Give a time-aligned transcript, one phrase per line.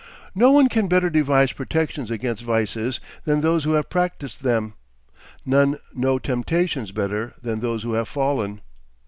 [0.33, 4.73] No one can better devise protections against vices than those who have practised them;
[5.45, 8.61] none know temptations better than those who have fallen.